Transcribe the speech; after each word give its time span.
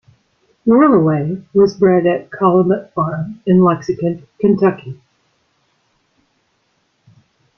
Whirlaway 0.65 1.43
was 1.53 1.77
bred 1.77 2.07
at 2.07 2.31
Calumet 2.31 2.91
Farm 2.95 3.39
in 3.45 3.63
Lexington, 3.63 4.25
Kentucky. 4.39 4.99